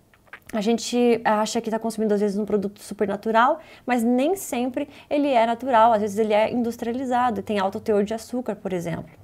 [0.55, 4.89] A gente acha que está consumindo às vezes um produto super natural, mas nem sempre
[5.09, 9.22] ele é natural, às vezes ele é industrializado, tem alto teor de açúcar, por exemplo.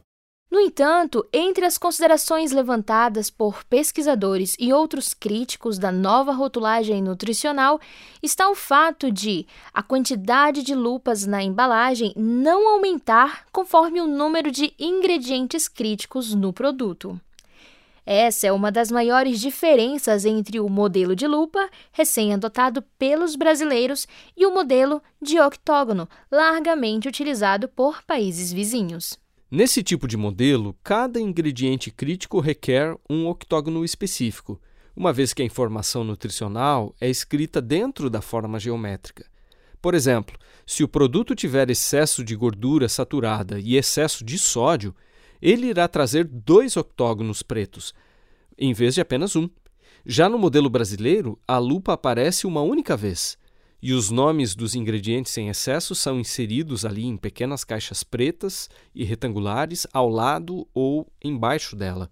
[0.50, 7.78] No entanto, entre as considerações levantadas por pesquisadores e outros críticos da nova rotulagem nutricional
[8.22, 14.50] está o fato de a quantidade de lupas na embalagem não aumentar conforme o número
[14.50, 17.20] de ingredientes críticos no produto.
[18.06, 24.46] Essa é uma das maiores diferenças entre o modelo de lupa, recém-adotado pelos brasileiros, e
[24.46, 29.27] o modelo de octógono, largamente utilizado por países vizinhos.
[29.50, 34.60] Nesse tipo de modelo, cada ingrediente crítico requer um octógono específico,
[34.94, 39.24] uma vez que a informação nutricional é escrita dentro da forma geométrica.
[39.80, 44.94] Por exemplo, se o produto tiver excesso de gordura saturada e excesso de sódio,
[45.40, 47.94] ele irá trazer dois octógonos pretos,
[48.58, 49.48] em vez de apenas um.
[50.04, 53.38] Já no modelo brasileiro, a lupa aparece uma única vez
[53.80, 59.04] e os nomes dos ingredientes em excesso são inseridos ali em pequenas caixas pretas e
[59.04, 62.10] retangulares ao lado ou embaixo dela.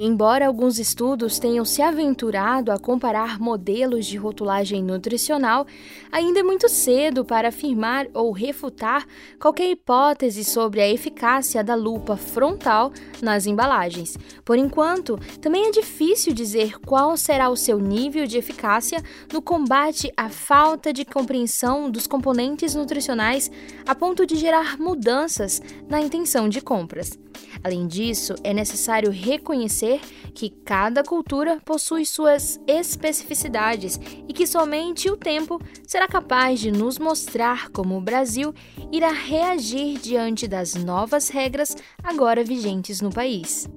[0.00, 5.66] Embora alguns estudos tenham se aventurado a comparar modelos de rotulagem nutricional,
[6.12, 9.04] ainda é muito cedo para afirmar ou refutar
[9.40, 14.16] qualquer hipótese sobre a eficácia da lupa frontal nas embalagens.
[14.44, 20.12] Por enquanto, também é difícil dizer qual será o seu nível de eficácia no combate
[20.16, 23.50] à falta de compreensão dos componentes nutricionais
[23.84, 27.18] a ponto de gerar mudanças na intenção de compras.
[27.62, 30.00] Além disso, é necessário reconhecer
[30.34, 33.98] que cada cultura possui suas especificidades
[34.28, 38.54] e que somente o tempo será capaz de nos mostrar como o Brasil
[38.92, 43.68] irá reagir diante das novas regras agora vigentes no país.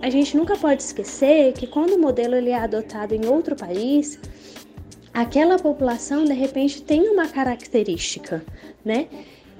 [0.00, 4.18] A gente nunca pode esquecer que quando o modelo ele é adotado em outro país,
[5.14, 8.44] aquela população de repente tem uma característica,
[8.84, 9.08] né?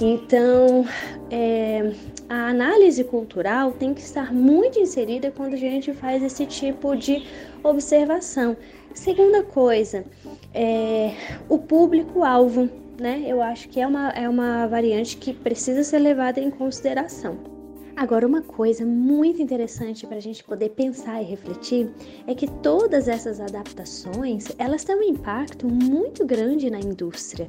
[0.00, 0.84] Então,
[1.30, 1.92] é,
[2.28, 7.24] a análise cultural tem que estar muito inserida quando a gente faz esse tipo de
[7.62, 8.56] observação.
[8.92, 10.04] Segunda coisa,
[10.52, 11.12] é,
[11.48, 13.24] o público-alvo, né?
[13.26, 17.53] Eu acho que é uma, é uma variante que precisa ser levada em consideração.
[17.96, 21.88] Agora, uma coisa muito interessante para a gente poder pensar e refletir
[22.26, 27.46] é que todas essas adaptações elas têm um impacto muito grande na indústria.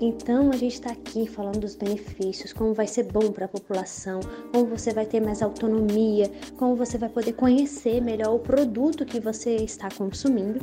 [0.00, 4.20] Então, a gente está aqui falando dos benefícios, como vai ser bom para a população,
[4.52, 9.18] como você vai ter mais autonomia, como você vai poder conhecer melhor o produto que
[9.18, 10.60] você está consumindo.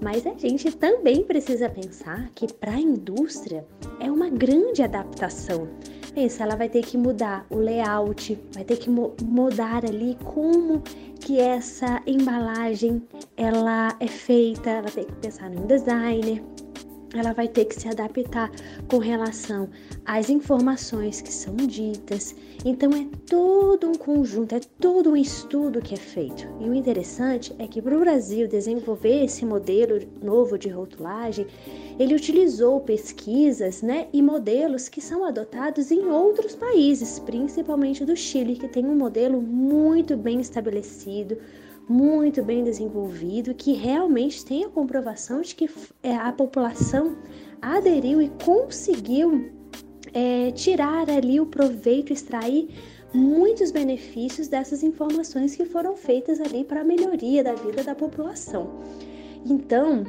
[0.00, 3.66] Mas a gente também precisa pensar que para a indústria
[3.98, 5.68] é uma grande adaptação
[6.16, 10.80] pensa, ela vai ter que mudar o layout, vai ter que mudar ali como
[11.20, 13.02] que essa embalagem
[13.36, 16.42] ela é feita, ela tem que pensar no designer,
[17.14, 18.50] ela vai ter que se adaptar
[18.88, 19.68] com relação
[20.04, 22.34] às informações que são ditas.
[22.64, 26.48] Então é todo um conjunto, é todo um estudo que é feito.
[26.60, 31.46] E o interessante é que para o Brasil desenvolver esse modelo novo de rotulagem,
[31.98, 38.56] ele utilizou pesquisas né, e modelos que são adotados em outros países, principalmente do Chile,
[38.56, 41.38] que tem um modelo muito bem estabelecido,
[41.88, 45.70] muito bem desenvolvido, que realmente tem a comprovação de que
[46.02, 47.16] é, a população
[47.62, 49.50] aderiu e conseguiu
[50.12, 52.68] é, tirar ali o proveito, extrair
[53.14, 58.80] muitos benefícios dessas informações que foram feitas ali para a melhoria da vida da população.
[59.44, 60.04] Então,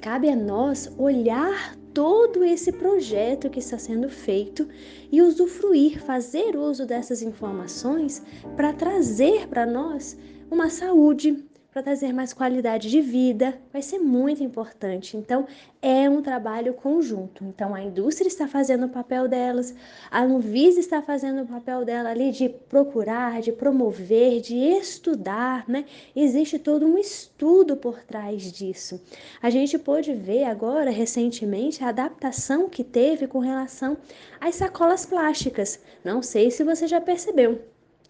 [0.00, 4.68] cabe a nós olhar todo esse projeto que está sendo feito
[5.10, 8.22] e usufruir, fazer uso dessas informações
[8.56, 10.16] para trazer para nós
[10.50, 15.16] uma saúde, para trazer mais qualidade de vida, vai ser muito importante.
[15.16, 15.46] Então,
[15.80, 17.44] é um trabalho conjunto.
[17.44, 19.72] Então, a indústria está fazendo o papel delas,
[20.10, 25.84] a Anvisa está fazendo o papel dela ali de procurar, de promover, de estudar, né?
[26.14, 29.00] Existe todo um estudo por trás disso.
[29.40, 33.96] A gente pôde ver agora, recentemente, a adaptação que teve com relação
[34.40, 35.78] às sacolas plásticas.
[36.04, 37.62] Não sei se você já percebeu,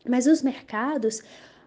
[0.09, 1.23] mas os mercados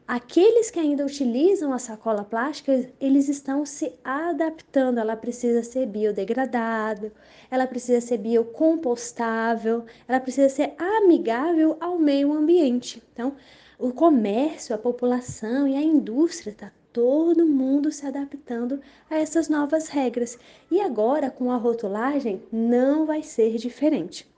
[0.06, 5.00] Aqueles que ainda utilizam a sacola plástica, eles estão se adaptando.
[5.00, 7.12] Ela precisa ser biodegradável,
[7.50, 13.02] ela precisa ser biocompostável, ela precisa ser amigável ao meio ambiente.
[13.14, 13.36] Então,
[13.80, 19.88] o comércio, a população e a indústria está todo mundo se adaptando a essas novas
[19.88, 20.38] regras.
[20.70, 24.33] E agora, com a rotulagem, não vai ser diferente.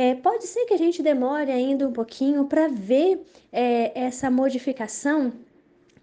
[0.00, 5.32] É, pode ser que a gente demore ainda um pouquinho para ver é, essa modificação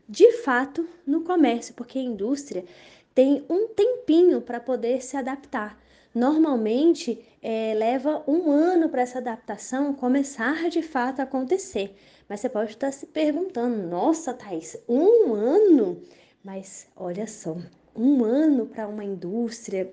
[0.05, 2.65] de fato no comércio, porque a indústria
[3.13, 5.81] tem um tempinho para poder se adaptar.
[6.13, 11.95] Normalmente é, leva um ano para essa adaptação começar de fato a acontecer.
[12.27, 16.01] Mas você pode estar se perguntando: nossa, Thais, um ano?
[16.43, 17.55] Mas olha só,
[17.95, 19.89] um ano para uma indústria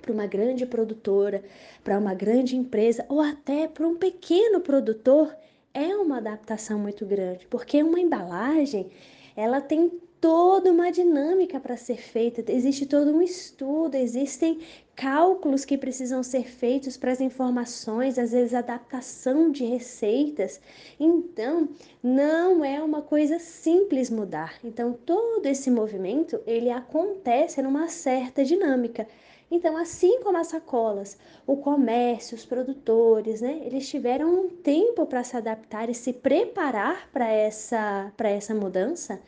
[0.00, 1.42] para uma grande produtora,
[1.84, 5.34] para uma grande empresa ou até para um pequeno produtor
[5.74, 8.90] é uma adaptação muito grande, porque uma embalagem
[9.36, 9.90] ela tem
[10.22, 14.60] toda uma dinâmica para ser feita, existe todo um estudo, existem
[14.94, 20.60] cálculos que precisam ser feitos para as informações, às vezes adaptação de receitas.
[21.00, 21.68] Então,
[22.00, 24.54] não é uma coisa simples mudar.
[24.62, 29.08] Então, todo esse movimento, ele acontece numa certa dinâmica.
[29.52, 35.22] Então, assim como as sacolas, o comércio, os produtores, né, eles tiveram um tempo para
[35.22, 39.20] se adaptar e se preparar para essa, essa mudança,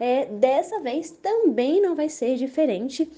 [0.00, 3.08] é, dessa vez também não vai ser diferente.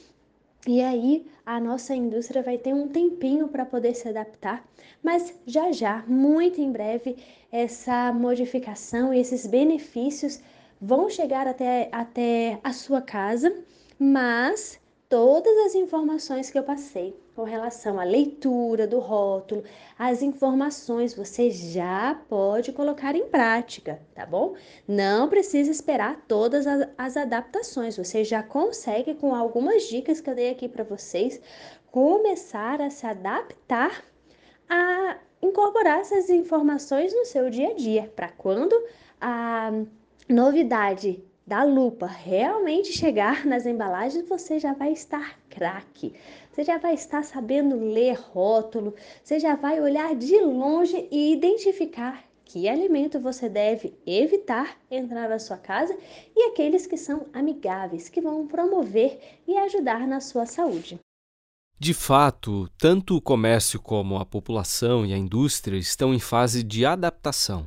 [0.67, 4.63] E aí a nossa indústria vai ter um tempinho para poder se adaptar,
[5.03, 7.17] mas já já, muito em breve,
[7.51, 10.41] essa modificação e esses benefícios
[10.79, 13.51] vão chegar até, até a sua casa,
[13.99, 14.80] mas
[15.11, 19.65] todas as informações que eu passei com relação à leitura do rótulo,
[19.99, 24.55] as informações você já pode colocar em prática, tá bom?
[24.87, 26.65] Não precisa esperar todas
[26.97, 31.41] as, adaptações, você já consegue, com algumas dicas que eu dei aqui para vocês,
[31.91, 34.05] começar a se adaptar
[34.69, 38.81] a incorporar essas informações no seu dia a dia, para quando
[39.21, 39.73] a
[40.29, 46.15] novidade da lupa realmente chegar nas embalagens, você já vai estar craque.
[46.53, 52.23] Você já vai estar sabendo ler rótulo, você já vai olhar de longe e identificar
[52.45, 55.97] que alimento você deve evitar entrar na sua casa
[56.37, 61.01] e aqueles que são amigáveis, que vão promover e ajudar na sua saúde.
[61.77, 66.87] De fato, tanto o comércio como a população e a indústria estão em fase de
[66.87, 67.67] adaptação.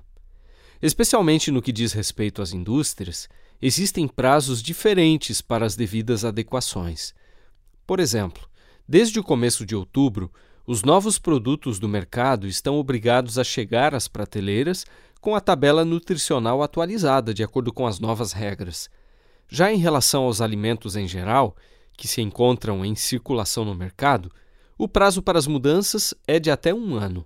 [0.82, 3.28] Especialmente no que diz respeito às indústrias,
[3.66, 7.14] existem prazos diferentes para as devidas adequações.
[7.88, 8.46] Por exemplo,
[8.86, 10.30] desde o começo de outubro,
[10.68, 14.86] os novos produtos do mercado estão obrigados a chegar às prateleiras
[15.22, 18.90] com a tabela nutricional atualizada de acordo com as novas regras.
[19.48, 21.56] Já em relação aos alimentos em geral,
[21.98, 24.30] que se encontram em circulação no mercado,
[24.78, 27.26] o prazo para as mudanças é de até um ano.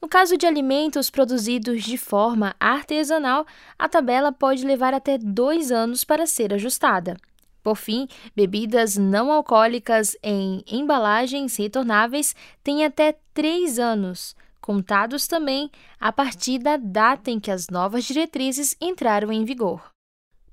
[0.00, 3.44] No caso de alimentos produzidos de forma artesanal,
[3.78, 7.16] a tabela pode levar até dois anos para ser ajustada.
[7.62, 16.12] Por fim, bebidas não alcoólicas em embalagens retornáveis têm até três anos, contados também a
[16.12, 19.90] partir da data em que as novas diretrizes entraram em vigor.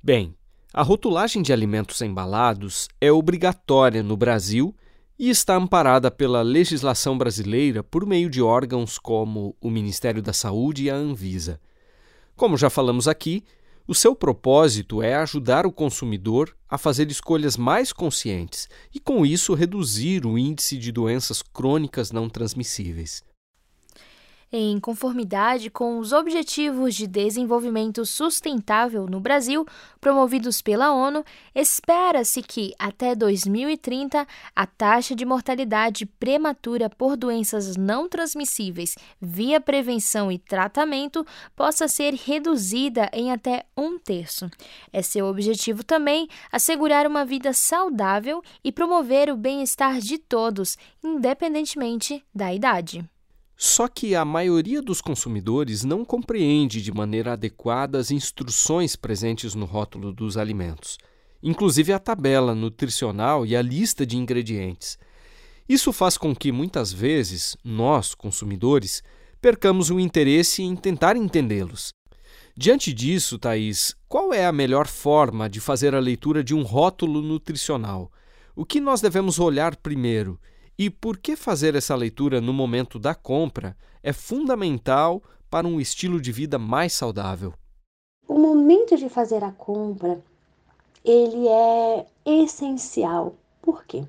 [0.02, 0.36] Bem,
[0.74, 4.76] a rotulagem de alimentos embalados é obrigatória no Brasil
[5.18, 10.84] e está amparada pela legislação brasileira por meio de órgãos como o Ministério da Saúde
[10.84, 11.60] e a Anvisa.
[12.36, 13.44] Como já falamos aqui,
[13.88, 19.54] o seu propósito é ajudar o consumidor a fazer escolhas mais conscientes e, com isso,
[19.54, 23.24] reduzir o índice de doenças crônicas não transmissíveis.
[24.58, 29.66] Em conformidade com os Objetivos de Desenvolvimento Sustentável no Brasil,
[30.00, 34.26] promovidos pela ONU, espera-se que, até 2030,
[34.56, 42.14] a taxa de mortalidade prematura por doenças não transmissíveis via prevenção e tratamento possa ser
[42.14, 44.50] reduzida em até um terço.
[44.94, 52.24] É seu objetivo também assegurar uma vida saudável e promover o bem-estar de todos, independentemente
[52.34, 53.06] da idade.
[53.58, 59.66] Só que a maioria dos consumidores não compreende de maneira adequada as instruções presentes no
[59.66, 60.98] rótulo dos alimentos,
[61.42, 64.98] inclusive a tabela nutricional e a lista de ingredientes.
[65.68, 69.02] Isso faz com que, muitas vezes, nós, consumidores,
[69.42, 71.94] percamos o interesse em tentar entendê-los.
[72.58, 77.22] Diante disso, Thaís, qual é a melhor forma de fazer a leitura de um rótulo
[77.22, 78.12] nutricional?
[78.56, 80.40] O que nós devemos olhar primeiro?
[80.78, 86.20] E por que fazer essa leitura no momento da compra é fundamental para um estilo
[86.20, 87.54] de vida mais saudável?
[88.28, 90.22] O momento de fazer a compra,
[91.06, 93.36] ele é essencial.
[93.62, 94.04] Por quê?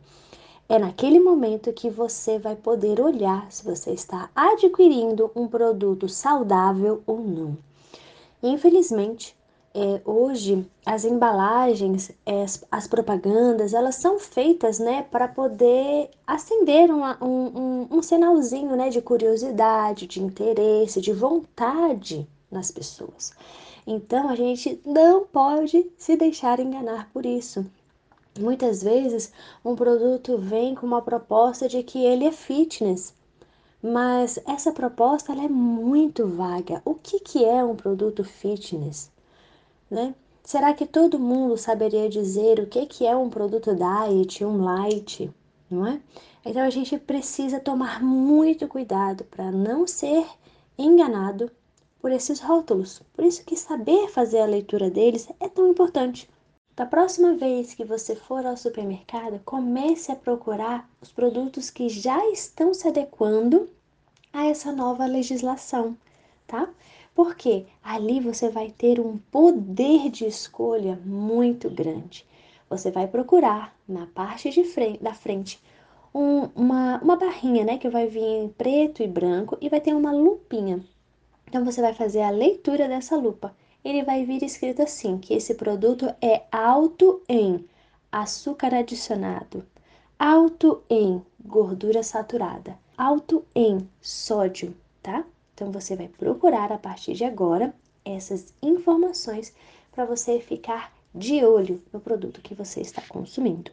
[0.68, 7.00] É naquele momento que você vai poder olhar se você está adquirindo um produto saudável
[7.06, 7.56] ou não.
[8.42, 9.35] Infelizmente,
[9.76, 16.90] é, hoje as embalagens, é, as, as, propagandas, elas são feitas, né, para poder acender
[16.90, 23.34] um, um, um, sinalzinho, né, de curiosidade, de interesse, de vontade nas pessoas.
[23.86, 27.66] Então a gente não pode se deixar enganar por isso.
[28.38, 29.30] Muitas vezes
[29.62, 33.14] um produto vem com uma proposta de que ele é fitness,
[33.82, 36.80] mas essa proposta é muito vaga.
[36.82, 39.14] O que, que é um produto fitness?
[39.90, 40.14] Né?
[40.42, 45.30] Será que todo mundo saberia dizer o que, que é um produto diet, um light,
[45.70, 46.00] não é?
[46.44, 50.24] Então a gente precisa tomar muito cuidado para não ser
[50.78, 51.50] enganado
[52.00, 53.02] por esses rótulos.
[53.12, 56.30] Por isso que saber fazer a leitura deles é tão importante.
[56.76, 62.24] Da próxima vez que você for ao supermercado, comece a procurar os produtos que já
[62.30, 63.68] estão se adequando
[64.32, 65.96] a essa nova legislação,
[66.46, 66.68] tá?
[67.16, 72.26] Porque ali você vai ter um poder de escolha muito grande.
[72.68, 75.58] Você vai procurar na parte de frente, da frente
[76.14, 79.94] um, uma, uma barrinha, né, que vai vir em preto e branco e vai ter
[79.94, 80.84] uma lupinha.
[81.48, 83.56] Então você vai fazer a leitura dessa lupa.
[83.82, 87.64] Ele vai vir escrito assim, que esse produto é alto em
[88.12, 89.64] açúcar adicionado,
[90.18, 95.24] alto em gordura saturada, alto em sódio, tá?
[95.56, 99.54] Então você vai procurar a partir de agora essas informações
[99.90, 103.70] para você ficar de olho no produto que você está consumindo.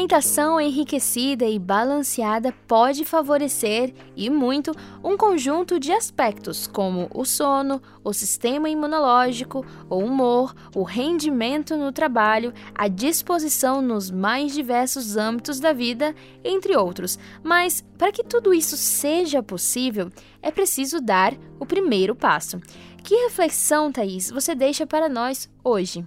[0.00, 4.72] Alimentação enriquecida e balanceada pode favorecer, e muito,
[5.04, 11.92] um conjunto de aspectos como o sono, o sistema imunológico, o humor, o rendimento no
[11.92, 17.18] trabalho, a disposição nos mais diversos âmbitos da vida, entre outros.
[17.42, 22.58] Mas, para que tudo isso seja possível, é preciso dar o primeiro passo.
[23.04, 26.06] Que reflexão, Thaís, você deixa para nós hoje?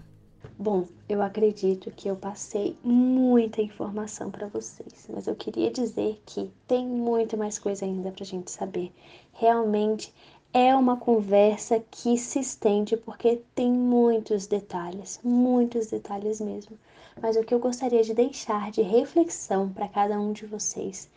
[0.64, 6.50] Bom, eu acredito que eu passei muita informação para vocês, mas eu queria dizer que
[6.66, 8.94] tem muito mais coisa ainda para a gente saber.
[9.34, 10.14] Realmente
[10.54, 16.80] é uma conversa que se estende porque tem muitos detalhes, muitos detalhes mesmo.
[17.22, 21.10] Mas o que eu gostaria de deixar de reflexão para cada um de vocês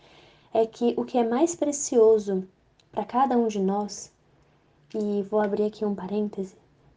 [0.52, 2.42] é que o que é mais precioso
[2.90, 4.12] para cada um de nós,
[4.92, 6.56] e vou abrir aqui um parêntese,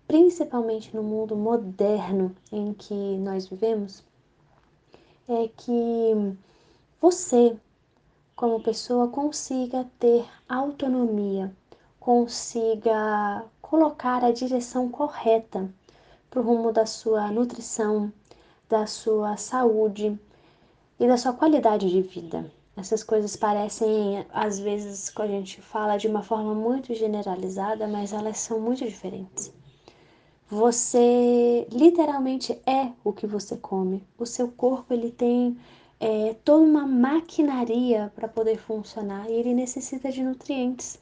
[0.09, 4.03] principalmente no mundo moderno em que nós vivemos,
[5.27, 6.35] é que
[6.99, 7.55] você,
[8.35, 11.55] como pessoa, consiga ter autonomia,
[11.99, 15.69] consiga colocar a direção correta
[16.27, 18.11] para o rumo da sua nutrição,
[18.67, 20.19] da sua saúde
[20.99, 22.51] e da sua qualidade de vida.
[22.75, 28.11] Essas coisas parecem, às vezes, quando a gente fala de uma forma muito generalizada, mas
[28.11, 29.58] elas são muito diferentes.
[30.51, 34.03] Você literalmente é o que você come.
[34.17, 35.55] O seu corpo ele tem
[35.99, 40.97] é, toda uma maquinaria para poder funcionar e ele necessita de nutrientes.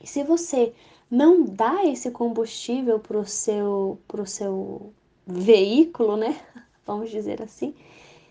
[0.00, 0.72] E se você
[1.10, 4.92] não dá esse combustível para o seu, pro seu
[5.26, 6.40] veículo, né?
[6.86, 7.74] Vamos dizer assim.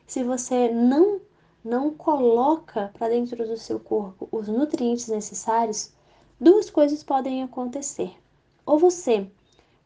[0.08, 1.20] Se você não,
[1.62, 5.92] não coloca para dentro do seu corpo os nutrientes necessários,
[6.40, 8.14] duas coisas podem acontecer.
[8.66, 9.30] Ou você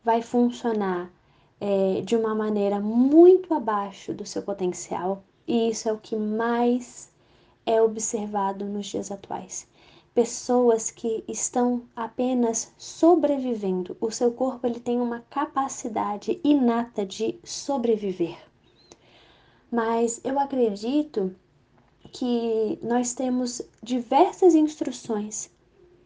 [0.06, 1.12] vai funcionar
[1.60, 7.12] é, de uma maneira muito abaixo do seu potencial, e isso é o que mais
[7.66, 9.68] é observado nos dias atuais.
[10.14, 13.97] Pessoas que estão apenas sobrevivendo.
[13.99, 18.38] O seu corpo ele tem uma capacidade inata de sobreviver.
[19.72, 21.36] Mas eu acredito
[22.14, 25.49] que nós temos diversas instruções,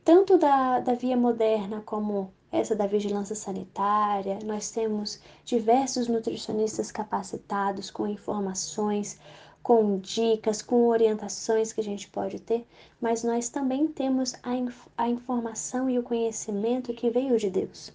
[0.06, 4.40] tanto da, da via moderna como essa da vigilância sanitária.
[4.44, 9.20] Nós temos diversos nutricionistas capacitados com informações,
[9.62, 12.66] com dicas, com orientações que a gente pode ter,
[13.00, 17.92] mas nós também temos a, inf a informação e o conhecimento que veio de Deus.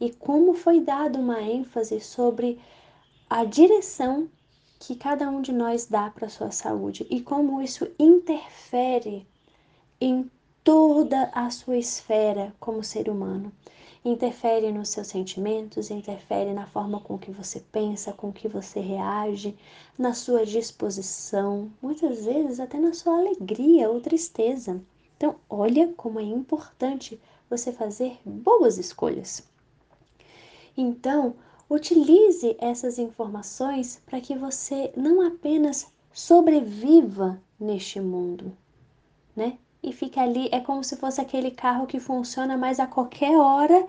[0.00, 2.60] E como foi dado uma ênfase sobre
[3.28, 4.28] a direção
[4.78, 9.26] que cada um de nós dá para a sua saúde e como isso interfere
[10.00, 10.30] em
[10.68, 13.50] toda a sua esfera como ser humano.
[14.04, 19.56] Interfere nos seus sentimentos, interfere na forma com que você pensa, com que você reage,
[19.96, 24.78] na sua disposição, muitas vezes até na sua alegria ou tristeza.
[25.16, 29.42] Então, olha como é importante você fazer boas escolhas.
[30.76, 31.34] Então,
[31.70, 38.54] utilize essas informações para que você não apenas sobreviva neste mundo,
[39.34, 39.56] né?
[39.82, 40.48] E fica ali.
[40.52, 43.86] É como se fosse aquele carro que funciona, mas a qualquer hora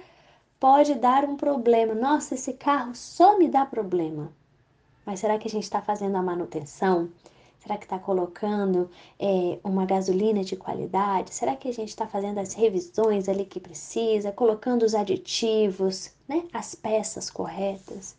[0.60, 1.94] pode dar um problema.
[1.94, 4.32] Nossa, esse carro só me dá problema.
[5.06, 7.10] Mas será que a gente está fazendo a manutenção?
[7.60, 11.34] Será que está colocando é, uma gasolina de qualidade?
[11.34, 16.48] Será que a gente está fazendo as revisões ali que precisa, colocando os aditivos, né?
[16.54, 18.16] as peças corretas?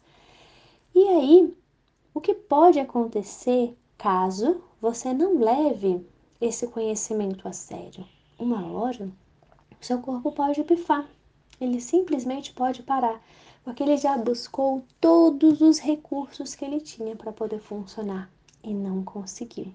[0.94, 1.56] E aí,
[2.12, 6.04] o que pode acontecer caso você não leve
[6.40, 8.06] esse conhecimento a sério.
[8.38, 9.10] Uma hora,
[9.80, 11.08] o seu corpo pode pifar.
[11.60, 13.22] Ele simplesmente pode parar,
[13.62, 18.30] porque ele já buscou todos os recursos que ele tinha para poder funcionar
[18.64, 19.72] e não conseguiu.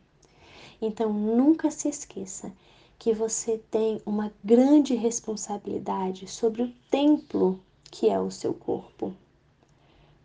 [0.82, 2.52] Então, nunca se esqueça
[2.98, 7.60] que você tem uma grande responsabilidade sobre o templo
[7.92, 9.14] que é o seu corpo.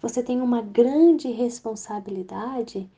[0.01, 2.89] Você tem uma grande responsabilidade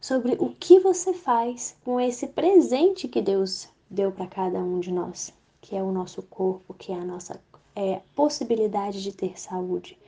[0.00, 4.92] sobre o que você faz com esse presente que Deus deu para cada um de
[4.92, 7.40] nós, que é o nosso corpo, que é a nossa
[7.74, 9.98] é, possibilidade de ter saúde.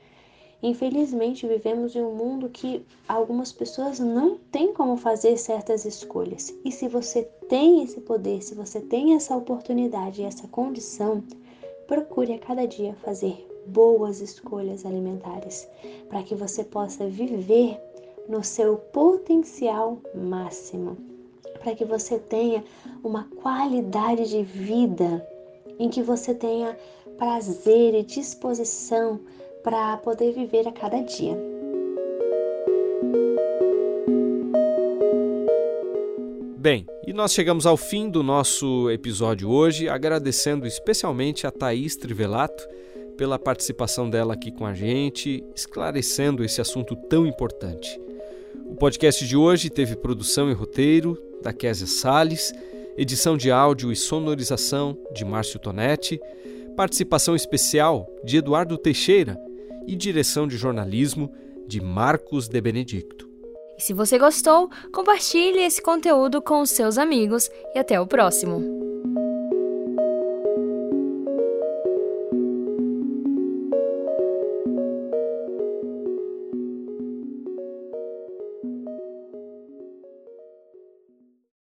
[0.63, 6.53] Infelizmente, vivemos em um mundo que algumas pessoas não têm como fazer certas escolhas.
[6.63, 11.23] E se você tem esse poder, se você tem essa oportunidade essa condição,
[11.87, 15.67] procure a cada dia fazer boas escolhas alimentares,
[16.07, 17.79] para que você possa viver
[18.27, 20.97] no seu potencial máximo,
[21.59, 22.63] para que você tenha
[23.03, 25.25] uma qualidade de vida
[25.79, 26.77] em que você tenha
[27.17, 29.19] prazer e disposição
[29.63, 31.37] para poder viver a cada dia.
[36.57, 42.67] Bem, e nós chegamos ao fim do nosso episódio hoje, agradecendo especialmente a Thaís Trivelato
[43.17, 47.99] pela participação dela aqui com a gente, esclarecendo esse assunto tão importante.
[48.81, 52.51] Podcast de hoje teve produção e roteiro da Késia Salles,
[52.97, 56.19] edição de áudio e sonorização de Márcio Tonetti,
[56.75, 59.39] participação especial de Eduardo Teixeira
[59.85, 61.31] e direção de jornalismo
[61.67, 63.29] de Marcos de Benedicto.
[63.77, 68.80] E se você gostou, compartilhe esse conteúdo com os seus amigos e até o próximo.